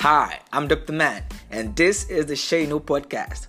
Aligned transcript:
Hi, 0.00 0.38
I'm 0.52 0.68
Dr. 0.68 0.92
Man, 0.92 1.24
and 1.50 1.74
this 1.74 2.08
is 2.08 2.26
the 2.26 2.36
Share 2.36 2.60
You 2.60 2.78
podcast. 2.78 3.48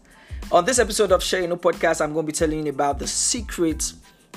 On 0.52 0.66
this 0.66 0.80
episode 0.80 1.12
of 1.12 1.22
Share 1.22 1.42
You 1.42 1.48
podcast, 1.50 2.02
I'm 2.02 2.12
going 2.12 2.26
to 2.26 2.32
be 2.32 2.36
telling 2.36 2.66
you 2.66 2.72
about 2.72 2.98
the 2.98 3.06
secrets 3.06 3.94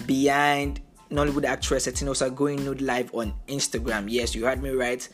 behind 0.06 0.82
Nollywood 1.11 1.46
actress 1.46 1.86
Etinosa 1.86 2.34
going 2.34 2.62
nude 2.66 2.82
live 2.82 3.11
on 3.14 3.32
Instagram. 3.48 4.04
Yes, 4.09 4.34
you 4.34 4.45
heard 4.45 4.62
me 4.62 4.68
right. 4.70 5.09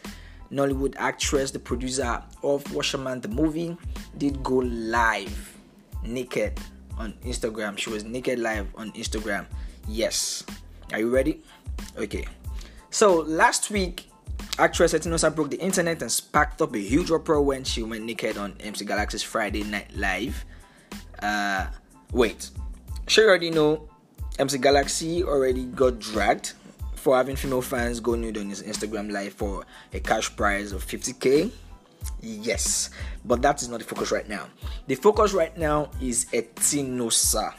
Nollywood 0.51 0.97
actress, 0.99 1.53
the 1.53 1.61
producer 1.61 2.21
of 2.43 2.65
Washerman 2.75 3.21
the 3.21 3.29
movie, 3.29 3.77
did 4.17 4.43
go 4.43 4.57
live 4.57 5.57
naked 6.03 6.59
on 6.99 7.13
Instagram. 7.25 7.79
She 7.79 7.91
was 7.91 8.03
naked 8.03 8.41
live 8.41 8.67
on 8.75 8.91
Instagram. 8.95 9.47
Yes. 9.87 10.43
Are 10.93 10.99
you 10.99 11.15
ready? 11.15 11.43
Okay. 11.97 12.27
So 12.91 13.19
last 13.19 13.71
week, 13.71 14.08
Actress 14.59 14.93
Etinosa 14.93 15.33
broke 15.33 15.51
the 15.51 15.61
internet 15.61 16.03
and 16.03 16.11
sparked 16.11 16.61
up 16.61 16.75
a 16.75 16.79
huge 16.81 17.13
uproar 17.13 17.41
when 17.41 17.63
she 17.63 17.85
went 17.85 18.05
naked 18.05 18.37
on 18.37 18.57
MC 18.59 18.85
Galaxy's 18.85 19.23
Friday 19.23 19.63
Night 19.63 19.87
Live. 19.95 20.45
Uh, 21.23 21.69
wait, 22.11 22.51
sure 23.07 23.23
you 23.23 23.31
already 23.31 23.51
know 23.51 23.89
MC 24.41 24.59
Galaxy 24.59 25.23
already 25.23 25.65
got 25.67 26.01
dragged 26.01 26.55
for 26.97 27.17
having 27.17 27.37
female 27.37 27.63
fans 27.63 28.01
go 28.01 28.17
nude 28.17 28.37
on 28.37 28.49
his 28.49 28.65
Instagram 28.65 29.13
live 29.13 29.33
for 29.33 29.65
a 29.93 30.01
cash 30.01 30.35
prize 30.35 30.73
of 30.73 30.85
50k. 30.85 31.53
Yes, 32.21 32.91
but 33.25 33.41
that 33.43 33.63
is 33.63 33.69
not 33.69 33.79
the 33.79 33.85
focus 33.85 34.11
right 34.11 34.29
now. 34.29 34.49
The 34.89 34.97
focus 34.97 35.35
right 35.35 35.57
now 35.57 35.89
is 36.03 36.25
Etinosa. 36.33 37.55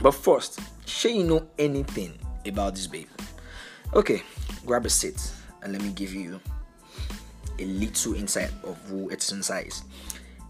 But 0.00 0.12
first, 0.12 0.60
sure 0.86 1.10
you 1.10 1.24
know 1.24 1.48
anything 1.58 2.16
about 2.46 2.76
this 2.76 2.86
babe? 2.86 3.08
Okay, 3.94 4.22
grab 4.64 4.86
a 4.86 4.90
seat 4.90 5.32
and 5.68 5.76
let 5.76 5.86
me 5.86 5.92
give 5.92 6.14
you 6.14 6.40
a 7.58 7.64
little 7.64 8.14
insight 8.14 8.50
of 8.64 8.78
who 8.88 9.10
Etinosa 9.10 9.66
is. 9.66 9.82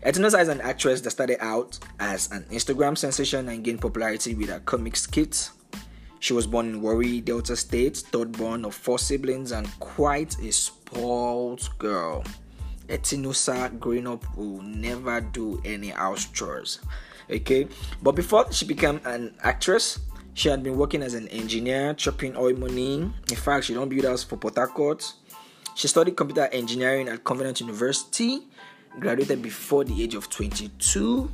Etinosa 0.05 0.41
is 0.41 0.48
an 0.48 0.61
actress 0.61 1.00
that 1.00 1.11
started 1.11 1.38
out 1.41 1.77
as 1.98 2.30
an 2.30 2.44
Instagram 2.52 2.97
sensation 2.97 3.48
and 3.48 3.64
gained 3.64 3.80
popularity 3.80 4.36
with 4.36 4.48
her 4.48 4.61
comic 4.61 4.94
skits. 4.94 5.50
She 6.20 6.34
was 6.34 6.46
born 6.46 6.66
in 6.69 6.83
Warri, 6.83 7.20
Delta 7.20 7.56
State, 7.56 7.96
third 7.96 8.33
born 8.33 8.64
of 8.64 8.74
four 8.74 8.98
siblings, 8.98 9.50
and 9.50 9.69
quite 9.80 10.39
a 10.39 10.52
spoiled 10.52 11.69
girl. 11.78 12.24
Etinosa 12.89 13.77
growing 13.80 14.06
up 14.06 14.24
will 14.36 14.62
never 14.62 15.20
do 15.20 15.61
any 15.64 15.89
house 15.89 16.27
chores. 16.27 16.78
Okay, 17.30 17.66
but 18.02 18.12
before 18.12 18.50
she 18.52 18.64
became 18.66 19.00
an 19.05 19.34
actress, 19.42 19.98
she 20.39 20.48
had 20.48 20.62
been 20.62 20.77
working 20.77 21.03
as 21.03 21.14
an 21.14 21.27
engineer, 21.28 21.94
chopping 21.94 22.36
oil 22.36 22.55
money. 22.55 22.98
In 23.28 23.36
fact, 23.36 23.64
she 23.64 23.75
don't 23.75 23.89
build 23.89 24.05
house 24.05 24.22
for 24.22 24.36
Port. 24.36 25.12
She 25.75 25.89
studied 25.89 26.17
computer 26.17 26.47
engineering 26.53 27.08
at 27.08 27.25
Covenant 27.25 27.61
University, 27.61 28.47
graduated 29.00 29.42
before 29.42 29.83
the 29.83 30.00
age 30.00 30.14
of 30.14 30.30
22, 30.30 31.28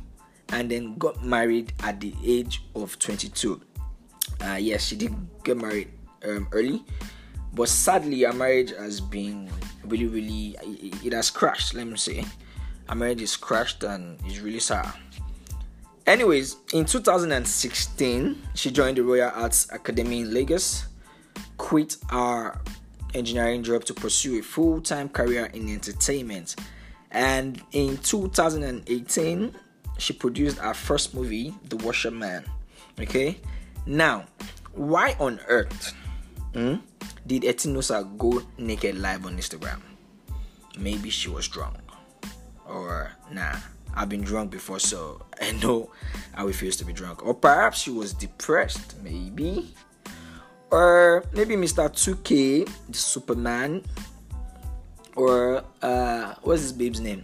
and 0.49 0.71
then 0.71 0.97
got 0.97 1.23
married 1.23 1.71
at 1.83 1.99
the 1.99 2.15
age 2.25 2.63
of 2.73 2.97
22. 2.97 3.61
Uh, 4.41 4.57
yes, 4.59 4.85
she 4.85 4.95
did 4.95 5.13
get 5.43 5.57
married 5.57 5.91
um, 6.27 6.47
early, 6.51 6.83
but 7.53 7.69
sadly, 7.69 8.23
her 8.23 8.33
marriage 8.33 8.71
has 8.71 8.99
been 8.99 9.51
really, 9.83 10.07
really, 10.07 10.57
it, 10.63 11.05
it 11.05 11.13
has 11.13 11.29
crashed. 11.29 11.75
Let 11.75 11.85
me 11.85 11.97
say, 11.97 12.25
her 12.89 12.95
marriage 12.95 13.21
is 13.21 13.37
crashed 13.37 13.83
and 13.83 14.19
it's 14.25 14.39
really 14.39 14.59
sad. 14.59 14.91
Anyways, 16.07 16.57
in 16.71 16.85
2016, 16.85 18.41
she 18.53 18.69
joined 18.69 18.97
the 18.97 19.03
Royal 19.03 19.31
Arts 19.33 19.67
Academy 19.71 20.21
in 20.21 20.31
Lagos, 20.31 20.85
quit 21.57 21.97
her 22.11 22.61
engineering 23.15 23.63
job 23.63 23.83
to 23.85 23.93
pursue 23.95 24.39
a 24.39 24.43
full 24.43 24.81
time 24.81 25.09
career 25.09 25.45
in 25.53 25.67
entertainment. 25.67 26.57
And 27.09 27.59
in 27.71 27.97
2018, 27.97 29.55
she 29.97 30.13
produced 30.13 30.59
her 30.59 30.75
first 30.75 31.15
movie, 31.15 31.55
The 31.69 31.77
Washerman. 31.77 32.45
Okay, 32.99 33.39
now, 33.87 34.25
why 34.73 35.15
on 35.19 35.39
earth 35.47 35.93
hmm, 36.53 36.75
did 37.25 37.43
Etinosa 37.43 38.15
go 38.15 38.43
naked 38.59 38.99
live 38.99 39.25
on 39.25 39.37
Instagram? 39.37 39.81
Maybe 40.77 41.09
she 41.09 41.29
was 41.29 41.47
drunk, 41.47 41.77
or 42.67 43.11
nah 43.31 43.55
I've 43.95 44.09
been 44.09 44.21
drunk 44.21 44.51
before, 44.51 44.79
so 44.79 45.21
I 45.41 45.51
know 45.53 45.91
it 46.37 46.53
feels 46.53 46.75
to 46.77 46.85
be 46.85 46.93
drunk. 46.93 47.25
Or 47.25 47.33
perhaps 47.33 47.79
she 47.79 47.91
was 47.91 48.13
depressed, 48.13 48.95
maybe. 49.01 49.73
Or 50.69 51.23
maybe 51.33 51.55
Mr. 51.55 51.89
2K, 51.89 52.69
the 52.89 52.97
Superman. 52.97 53.83
Or 55.15 55.63
uh, 55.81 56.35
what's 56.41 56.63
this 56.63 56.71
babe's 56.73 56.99
name? 56.99 57.23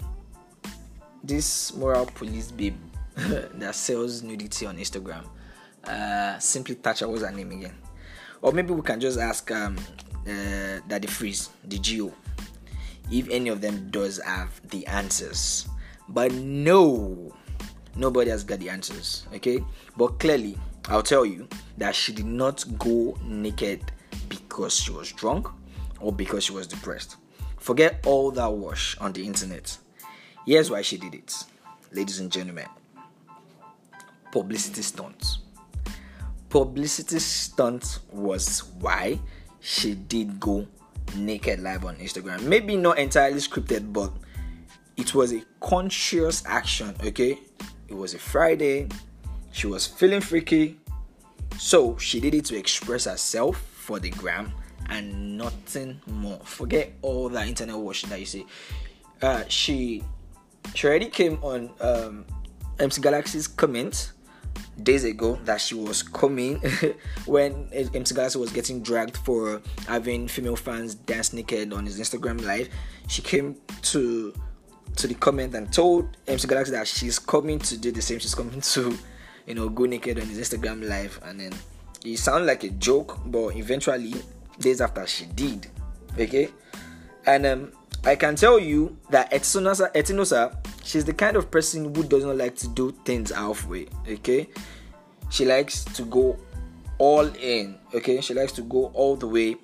This 1.24 1.74
moral 1.76 2.06
police 2.06 2.52
babe 2.52 2.78
that 3.16 3.76
sells 3.76 4.24
nudity 4.24 4.66
on 4.66 4.78
Instagram. 4.78 5.28
Uh, 5.84 6.40
simply 6.40 6.76
Thatcher, 6.76 7.08
what's 7.08 7.24
her 7.24 7.32
name 7.32 7.52
again? 7.52 7.76
Or 8.42 8.54
maybe 8.54 8.74
we 8.74 8.82
can 8.82 9.00
just 9.00 9.20
ask 9.20 9.52
um, 9.52 9.78
uh, 10.26 10.80
Daddy 10.88 11.08
Freeze, 11.08 11.50
the 11.66 11.78
Geo, 11.80 12.14
if 13.12 13.30
any 13.30 13.50
of 13.50 13.60
them 13.60 13.90
does 13.92 14.20
have 14.24 14.62
the 14.70 14.88
answers 14.88 15.68
but 16.14 16.32
no, 16.34 17.34
nobody 17.96 18.30
has 18.30 18.44
got 18.44 18.60
the 18.60 18.70
answers. 18.70 19.26
Okay, 19.34 19.64
but 19.98 20.20
clearly, 20.20 20.58
I'll 20.88 21.04
tell 21.04 21.26
you 21.26 21.48
that 21.78 21.96
she 21.96 22.14
did 22.14 22.26
not 22.26 22.64
go 22.78 23.18
naked 23.24 23.92
because 24.30 24.76
she 24.76 24.92
was 24.92 25.12
drunk 25.12 25.48
or 26.00 26.12
because 26.12 26.46
she 26.46 26.54
was 26.54 26.68
depressed. 26.68 27.18
Forget 27.58 28.04
all 28.06 28.32
that 28.32 28.52
wash 28.52 28.98
on 28.98 29.14
the 29.14 29.26
internet. 29.26 29.78
Here's 30.46 30.72
why 30.72 30.82
she 30.82 30.98
did 30.98 31.14
it, 31.14 31.34
ladies 31.92 32.20
and 32.20 32.32
gentlemen. 32.32 32.66
Publicity 34.32 34.82
stunt. 34.82 35.38
Publicity 36.50 37.20
stunt 37.20 38.00
was 38.12 38.64
why 38.80 39.20
she 39.60 39.94
did 39.94 40.40
go 40.40 40.68
naked 41.16 41.60
live 41.60 41.86
on 41.86 41.96
Instagram. 41.98 42.42
Maybe 42.44 42.76
not 42.76 42.98
entirely 42.98 43.38
scripted, 43.38 43.94
but 43.94 44.12
it 44.98 45.16
was 45.16 45.34
a 45.34 45.44
conscious 45.60 46.44
action, 46.46 46.96
okay? 47.04 47.40
It 47.88 47.96
was 47.96 48.14
a 48.14 48.20
Friday. 48.20 48.88
She 49.52 49.68
was 49.68 49.86
feeling 49.86 50.22
freaky. 50.22 50.80
So 51.58 51.98
she 51.98 52.20
did 52.20 52.34
it 52.34 52.46
to 52.46 52.58
express 52.58 53.06
herself 53.06 53.58
for 53.58 54.00
the 54.00 54.10
gram 54.12 54.54
and 54.90 55.38
nothing 55.38 56.02
more. 56.08 56.40
Forget 56.44 56.94
all 57.02 57.30
that 57.30 57.48
internet 57.48 57.78
washing 57.78 58.10
that 58.10 58.20
you 58.20 58.26
see. 58.26 58.46
Uh, 59.22 59.44
she 59.48 60.04
she 60.76 60.88
already 60.88 61.08
came 61.08 61.38
on 61.44 61.70
um, 61.80 62.26
MC 62.80 63.02
Galaxy's 63.02 63.48
comment 63.48 64.14
days 64.82 65.04
ago 65.04 65.38
that 65.46 65.62
she 65.62 65.76
was 65.76 66.02
coming 66.02 66.60
when 67.26 67.70
MC 67.74 68.16
Galaxy 68.16 68.40
was 68.40 68.52
getting 68.52 68.82
dragged 68.82 69.18
for 69.18 69.62
having 69.88 70.28
female 70.28 70.56
fans 70.56 70.96
dance 70.96 71.34
naked 71.34 71.74
on 71.74 71.86
his 71.86 72.00
Instagram 72.00 72.44
live. 72.46 72.70
She 73.08 73.22
came 73.22 73.58
to 73.84 74.34
to 74.96 75.08
the 75.08 75.14
comment 75.16 75.56
and 75.56 75.72
told 75.72 76.18
MC 76.28 76.48
Galaxy 76.48 76.72
that 76.72 76.88
she's 76.88 77.20
coming 77.20 77.60
to 77.60 77.78
do 77.78 77.92
the 77.92 78.02
same. 78.02 78.20
She's 78.20 78.36
coming 78.36 78.62
to, 78.62 78.98
you 79.46 79.56
know, 79.56 79.70
go 79.70 79.86
naked 79.86 80.20
on 80.20 80.26
his 80.28 80.38
Instagram 80.38 80.88
live, 80.88 81.20
and 81.24 81.40
then 81.40 81.54
it 82.04 82.18
sounded 82.18 82.46
like 82.46 82.64
a 82.64 82.70
joke, 82.70 83.20
but 83.26 83.56
eventually, 83.56 84.14
days 84.60 84.82
after, 84.82 85.06
she 85.08 85.26
did. 85.26 85.68
Okay, 86.20 86.50
and 87.26 87.46
um, 87.46 87.72
I 88.04 88.16
can 88.16 88.36
tell 88.36 88.60
you 88.60 88.98
that 89.10 89.32
Etinosa, 89.32 89.94
Etinosa, 89.94 90.56
she's 90.84 91.06
the 91.06 91.14
kind 91.14 91.38
of 91.38 91.50
person 91.50 91.94
who 91.94 92.04
does 92.04 92.26
not 92.26 92.38
like 92.38 92.56
to 92.58 92.68
do 92.70 92.92
things 93.06 93.32
halfway. 93.32 93.88
Okay, 94.08 94.50
she 95.30 95.46
likes 95.46 95.84
to 95.86 96.04
go 96.04 96.38
all 96.98 97.28
in. 97.36 97.78
Okay, 97.94 98.22
she 98.22 98.34
likes 98.34 98.52
to 98.54 98.62
go 98.64 98.88
all 98.94 99.16
the 99.16 99.28
way, 99.28 99.56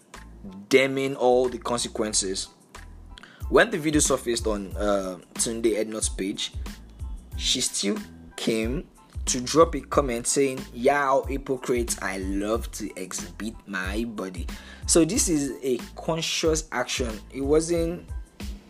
damning 0.70 1.16
all 1.16 1.50
the 1.50 1.58
consequences 1.58 2.48
when 3.50 3.70
the 3.70 3.78
video 3.78 4.00
surfaced 4.00 4.48
on 4.48 4.76
uh, 4.78 5.18
Tunde 5.36 5.78
Ednut's 5.78 6.10
page, 6.10 6.54
she 7.38 7.62
still 7.62 7.98
came 8.36 8.86
to 9.26 9.42
drop 9.42 9.76
a 9.76 9.82
comment 9.82 10.28
saying, 10.28 10.60
"Yeah, 10.74 11.22
hypocrites, 11.28 11.98
I 12.02 12.18
love 12.20 12.72
to 12.74 12.90
exhibit 13.00 13.56
my 13.68 14.06
body." 14.06 14.48
So 14.86 15.06
this 15.06 15.30
is 15.30 15.54
a 15.64 15.78
conscious 15.96 16.68
action. 16.72 17.20
It 17.34 17.42
wasn't 17.42 18.08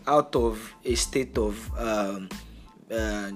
out 0.07 0.35
of 0.35 0.73
a 0.85 0.95
state 0.95 1.37
of 1.37 1.71
um, 1.77 2.29
uh, 2.91 3.31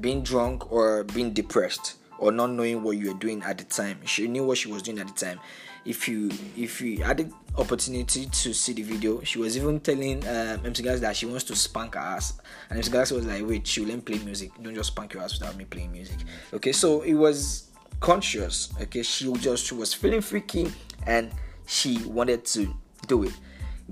being 0.00 0.22
drunk 0.22 0.72
or 0.72 1.04
being 1.04 1.32
depressed 1.32 1.96
or 2.18 2.32
not 2.32 2.50
knowing 2.50 2.82
what 2.82 2.96
you 2.96 3.12
were 3.12 3.18
doing 3.18 3.42
at 3.42 3.58
the 3.58 3.64
time. 3.64 3.98
She 4.04 4.26
knew 4.28 4.44
what 4.44 4.58
she 4.58 4.70
was 4.72 4.82
doing 4.82 4.98
at 4.98 5.08
the 5.08 5.12
time. 5.12 5.40
If 5.84 6.08
you 6.08 6.30
if 6.56 6.80
you 6.80 7.02
had 7.02 7.18
the 7.18 7.30
opportunity 7.56 8.26
to 8.26 8.54
see 8.54 8.72
the 8.72 8.82
video, 8.82 9.22
she 9.22 9.38
was 9.38 9.56
even 9.56 9.80
telling 9.80 10.26
um, 10.26 10.64
MC 10.64 10.82
Guys 10.82 11.00
that 11.02 11.16
she 11.16 11.26
wants 11.26 11.44
to 11.44 11.56
spank 11.56 11.94
her 11.94 12.00
ass, 12.00 12.40
and 12.70 12.78
MC 12.78 12.90
Guys 12.90 13.12
was 13.12 13.26
like, 13.26 13.46
"Wait, 13.46 13.66
she 13.66 13.80
will 13.82 14.00
play 14.00 14.18
music. 14.18 14.50
Don't 14.62 14.74
just 14.74 14.92
spank 14.92 15.12
your 15.14 15.22
ass 15.22 15.38
without 15.38 15.56
me 15.56 15.64
playing 15.64 15.92
music." 15.92 16.16
Okay, 16.52 16.72
so 16.72 17.02
it 17.02 17.14
was 17.14 17.70
conscious. 18.00 18.72
Okay, 18.80 19.02
she 19.02 19.30
just 19.34 19.66
she 19.66 19.74
was 19.74 19.92
feeling 19.92 20.20
freaky 20.20 20.72
and 21.06 21.30
she 21.66 22.02
wanted 22.04 22.44
to 22.46 22.74
do 23.06 23.24
it. 23.24 23.32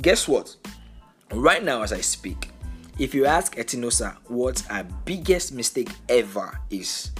Guess 0.00 0.28
what? 0.28 0.56
Right 1.30 1.62
now, 1.62 1.82
as 1.82 1.92
I 1.92 2.00
speak, 2.00 2.50
if 2.98 3.14
you 3.14 3.26
ask 3.26 3.56
Etinosa 3.56 4.16
what 4.28 4.60
her 4.60 4.86
biggest 5.04 5.52
mistake 5.52 5.90
ever 6.08 6.58
is, 6.70 7.10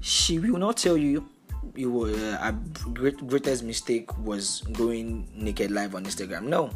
she 0.00 0.38
will 0.38 0.58
not 0.58 0.76
tell 0.76 0.96
you 0.96 1.28
you 1.74 1.90
were 1.90 2.38
uh, 2.40 2.52
great, 2.92 3.26
greatest 3.26 3.62
mistake 3.62 4.16
was 4.18 4.62
going 4.72 5.28
naked 5.34 5.70
live 5.70 5.94
on 5.94 6.04
Instagram. 6.04 6.44
No, 6.44 6.70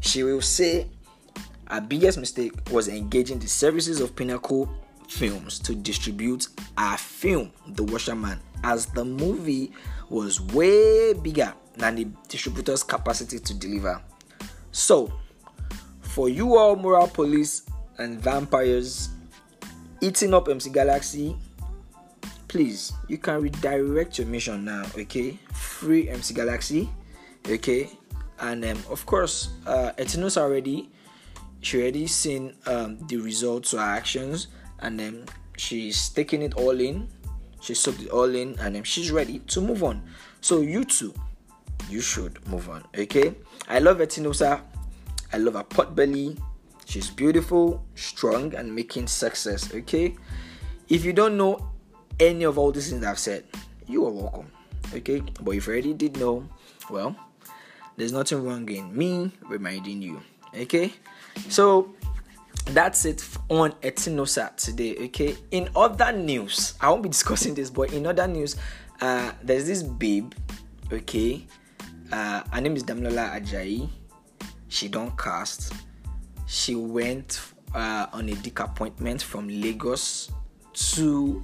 she 0.00 0.22
will 0.22 0.40
say 0.40 0.86
her 1.68 1.80
biggest 1.80 2.18
mistake 2.18 2.52
was 2.70 2.88
engaging 2.88 3.38
the 3.38 3.48
services 3.48 4.00
of 4.00 4.16
Pinnacle 4.16 4.68
Films 5.08 5.58
to 5.60 5.74
distribute 5.74 6.48
our 6.76 6.96
film, 6.98 7.52
The 7.68 7.84
Washerman, 7.84 8.38
as 8.64 8.86
the 8.86 9.04
movie 9.04 9.72
was 10.08 10.40
way 10.40 11.12
bigger 11.14 11.52
than 11.76 11.96
the 11.96 12.06
distributor's 12.28 12.82
capacity 12.82 13.38
to 13.38 13.54
deliver. 13.54 14.02
So, 14.72 15.12
for 16.00 16.28
you 16.28 16.56
all 16.56 16.76
moral 16.76 17.06
police 17.06 17.62
and 17.98 18.20
vampires 18.20 19.10
eating 20.00 20.34
up 20.34 20.48
MC 20.48 20.70
Galaxy, 20.70 21.36
please 22.48 22.92
you 23.06 23.18
can 23.18 23.40
redirect 23.40 24.18
your 24.18 24.26
mission 24.26 24.64
now, 24.64 24.84
okay? 24.96 25.38
Free 25.52 26.08
MC 26.08 26.34
Galaxy, 26.34 26.88
okay? 27.48 27.90
And 28.40 28.64
um, 28.64 28.82
of 28.90 29.04
course, 29.06 29.50
uh, 29.66 29.92
Etinos 29.98 30.36
already 30.36 30.90
she 31.60 31.82
already 31.82 32.06
seen 32.06 32.54
um, 32.66 32.98
the 33.08 33.16
results 33.16 33.72
her 33.72 33.78
actions, 33.78 34.48
and 34.80 34.98
then 34.98 35.14
um, 35.14 35.24
she's 35.56 36.08
taking 36.10 36.42
it 36.42 36.54
all 36.54 36.80
in. 36.80 37.08
She 37.60 37.74
soaked 37.74 38.02
it 38.02 38.10
all 38.10 38.32
in, 38.34 38.50
and 38.60 38.74
then 38.74 38.76
um, 38.76 38.84
she's 38.84 39.10
ready 39.10 39.40
to 39.40 39.60
move 39.60 39.82
on. 39.82 40.02
So 40.40 40.60
you 40.60 40.84
too, 40.84 41.12
you 41.90 42.00
should 42.00 42.46
move 42.48 42.70
on, 42.70 42.84
okay? 42.96 43.34
I 43.68 43.80
love 43.80 43.98
Etinosa. 43.98 44.62
I 45.32 45.36
love 45.38 45.54
her 45.54 45.64
pot 45.64 45.94
belly. 45.94 46.38
She's 46.86 47.10
beautiful, 47.10 47.84
strong, 47.96 48.54
and 48.54 48.74
making 48.74 49.08
success. 49.08 49.74
Okay. 49.74 50.16
If 50.88 51.04
you 51.04 51.12
don't 51.12 51.36
know 51.36 51.68
any 52.20 52.44
of 52.44 52.58
all 52.58 52.72
these 52.72 52.90
things 52.90 53.04
I've 53.04 53.18
said, 53.18 53.44
you 53.86 54.06
are 54.06 54.10
welcome. 54.10 54.50
Okay. 54.94 55.22
But 55.40 55.52
if 55.52 55.66
you 55.66 55.72
already 55.72 55.94
did 55.94 56.18
know, 56.18 56.48
well, 56.90 57.16
there's 57.96 58.12
nothing 58.12 58.44
wrong 58.44 58.68
in 58.68 58.96
me 58.96 59.32
reminding 59.42 60.02
you. 60.02 60.20
Okay. 60.56 60.92
So 61.48 61.94
that's 62.66 63.04
it 63.04 63.26
on 63.48 63.72
Etinosa 63.82 64.54
today. 64.56 64.96
Okay. 65.06 65.36
In 65.50 65.68
other 65.76 66.12
news, 66.12 66.74
I 66.80 66.90
won't 66.90 67.02
be 67.02 67.08
discussing 67.18 67.54
this, 67.54 67.70
but 67.70 67.92
in 67.92 68.06
other 68.06 68.26
news, 68.26 68.56
uh, 69.00 69.32
there's 69.42 69.66
this 69.66 69.82
babe. 69.82 70.32
Okay. 70.92 71.46
Uh, 72.10 72.42
her 72.50 72.60
name 72.60 72.74
is 72.74 72.84
Damilola 72.84 73.38
Ajayi 73.38 73.90
she 74.68 74.88
don't 74.88 75.16
cast. 75.18 75.72
She 76.46 76.74
went 76.74 77.40
uh, 77.74 78.06
on 78.12 78.28
a 78.28 78.34
dick 78.34 78.60
appointment 78.60 79.22
from 79.22 79.48
Lagos 79.48 80.30
to 80.74 81.42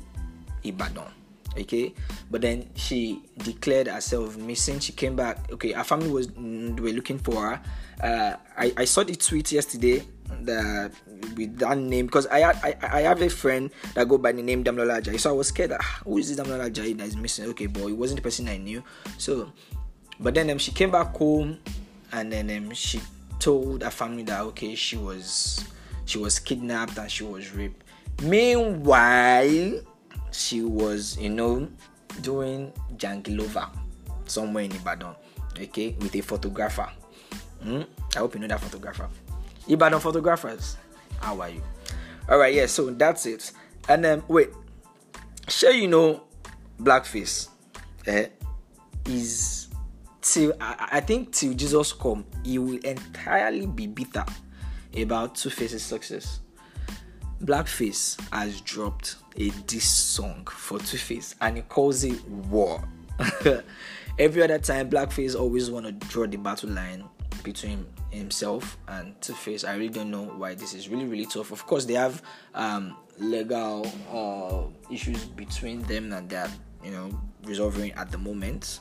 Ibadan. 0.64 1.11
Okay, 1.55 1.94
but 2.31 2.43
then 2.43 2.66
she 2.75 3.22
declared 3.38 3.87
herself 3.87 4.37
missing. 4.37 4.81
She 4.81 4.90
came 4.93 5.14
back. 5.14 5.38
Okay, 5.52 5.70
her 5.70 5.84
family 5.84 6.11
was 6.11 6.26
mm, 6.28 6.78
were 6.81 6.90
looking 6.90 7.19
for 7.19 7.40
her. 7.40 7.61
Uh, 8.02 8.34
I, 8.58 8.75
I 8.76 8.84
saw 8.84 9.05
the 9.05 9.14
tweet 9.14 9.52
yesterday 9.52 10.02
that 10.43 10.90
with 11.37 11.58
that 11.58 11.78
name 11.78 12.06
because 12.06 12.26
I, 12.26 12.43
I 12.43 12.75
I 12.82 13.00
have 13.06 13.22
a 13.22 13.31
friend 13.31 13.70
that 13.94 14.08
go 14.08 14.19
by 14.19 14.32
the 14.32 14.43
name 14.43 14.64
Damilola 14.64 14.99
Ajayi. 15.00 15.20
So 15.20 15.31
I 15.31 15.32
was 15.32 15.49
scared. 15.49 15.72
Ah, 15.78 16.00
who 16.02 16.19
is 16.19 16.34
this 16.34 16.44
Damilola 16.44 16.70
Ajayi 16.70 16.99
that 16.99 17.06
is 17.06 17.16
missing? 17.16 17.46
Okay, 17.50 17.66
but 17.66 17.87
it 17.87 17.96
wasn't 17.96 18.19
the 18.19 18.22
person 18.26 18.49
I 18.49 18.56
knew. 18.56 18.82
So, 19.19 19.52
but 20.19 20.34
then 20.34 20.50
um, 20.50 20.58
she 20.58 20.72
came 20.72 20.90
back 20.90 21.14
home 21.14 21.58
and 22.14 22.32
then 22.32 22.50
um, 22.50 22.75
she 22.75 23.00
told 23.38 23.82
her 23.82 23.90
family 23.90 24.22
that 24.22 24.40
okay 24.40 24.75
she 24.75 24.96
was 24.96 25.64
she 26.06 26.19
was 26.19 26.38
kidnapped 26.38 26.96
and 26.96 27.11
she 27.11 27.25
was 27.25 27.52
raped 27.52 27.82
meanwhile 28.22 29.81
she 30.34 30.62
was 30.62 31.16
you 31.19 31.31
know 31.31 31.69
doing 32.20 32.72
jangilova 32.96 33.70
somewhere 34.26 34.64
in 34.64 34.72
ibadan 34.72 35.14
okay 35.60 35.94
with 36.00 36.14
a 36.16 36.20
photographer 36.20 36.88
mm? 37.64 37.86
i 38.16 38.19
hope 38.19 38.34
you 38.34 38.40
know 38.40 38.48
that 38.48 38.60
photographer 38.60 39.08
ibadan 39.69 40.00
photographers 40.00 40.76
how 41.20 41.40
are 41.40 41.50
you 41.50 41.62
all 42.28 42.38
right 42.38 42.54
yeah 42.54 42.66
so 42.66 42.90
that's 42.90 43.26
it 43.26 43.52
and 43.88 44.04
then 44.04 44.22
wait 44.28 44.50
sure 45.48 45.72
you 45.72 45.88
know 45.88 46.22
blackface 46.80 47.48
eh, 48.06 48.26
is 49.06 49.69
till 50.25 50.54
I, 50.60 50.88
I 50.92 51.00
think 51.00 51.32
till 51.32 51.54
Jesus 51.54 51.92
come, 51.92 52.25
he 52.42 52.58
will 52.58 52.78
entirely 52.78 53.66
be 53.66 53.87
bitter 53.87 54.25
about 54.96 55.37
Two 55.37 55.50
Face's 55.50 55.82
success. 55.82 56.40
Blackface 57.44 58.19
has 58.32 58.61
dropped 58.62 59.17
a 59.37 59.50
diss 59.67 59.88
song 59.88 60.46
for 60.50 60.79
Two 60.79 60.96
Face 60.96 61.35
and 61.41 61.56
he 61.56 61.62
calls 61.62 62.05
it 62.05 62.26
War. 62.26 62.82
Every 64.19 64.43
other 64.43 64.58
time, 64.58 64.88
Blackface 64.88 65.38
always 65.38 65.70
want 65.70 65.87
to 65.87 65.93
draw 66.08 66.26
the 66.26 66.37
battle 66.37 66.70
line 66.70 67.05
between 67.43 67.87
himself 68.11 68.79
and 68.88 69.20
Two 69.20 69.35
Face. 69.35 69.64
I 69.64 69.75
really 69.75 69.88
don't 69.91 70.11
know 70.11 70.23
why 70.23 70.55
this 70.55 70.73
is 70.75 70.88
really 70.88 71.05
really 71.05 71.26
tough. 71.26 71.50
Of 71.52 71.67
course, 71.67 71.85
they 71.85 71.94
have 71.94 72.23
um, 72.55 72.96
legal 73.19 73.87
uh, 74.12 74.93
issues 74.93 75.25
between 75.25 75.82
them 75.82 76.12
and 76.12 76.29
they're 76.29 76.50
you 76.82 76.93
know 76.93 77.11
resolving 77.44 77.93
at 77.93 78.11
the 78.11 78.19
moment 78.19 78.81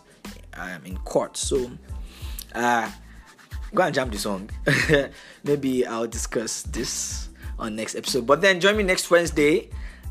um, 0.53 0.85
in 0.85 0.97
court. 0.97 1.35
So, 1.35 1.71
uh, 2.55 2.89
go 3.73 3.83
and 3.83 3.93
jump 3.93 4.11
the 4.11 4.19
song. 4.19 4.49
Maybe 5.43 5.85
I'll 5.85 6.07
discuss 6.07 6.63
this 6.63 7.29
on 7.63 7.75
next 7.75 7.95
episode. 7.95 8.27
But 8.27 8.41
then 8.41 8.59
join 8.59 8.77
me 8.77 8.83
next 8.83 9.09
Wednesday 9.09 9.69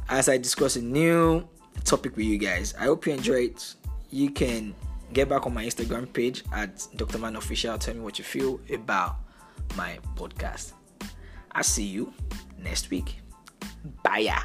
as 0.08 0.28
I 0.28 0.38
discuss 0.38 0.76
a 0.76 0.82
new 0.82 1.46
topic 1.84 2.16
with 2.16 2.26
you 2.26 2.38
guys. 2.38 2.75
I 2.78 2.84
hope 2.84 3.06
you 3.06 3.12
enjoy 3.12 3.52
it. 3.52 3.75
You 4.10 4.31
can 4.31 4.75
get 5.12 5.28
back 5.28 5.46
on 5.46 5.54
my 5.54 5.64
Instagram 5.64 6.12
page 6.12 6.43
at 6.52 6.87
Dr. 6.96 7.19
Man 7.19 7.37
Official. 7.37 7.78
Tell 7.78 7.94
me 7.94 8.00
what 8.00 8.19
you 8.19 8.25
feel 8.25 8.60
about 8.72 9.16
my 9.76 9.99
podcast. 10.16 10.72
I'll 11.52 11.62
see 11.62 11.84
you 11.84 12.12
next 12.58 12.90
week. 12.90 13.20
Bye. 14.02 14.43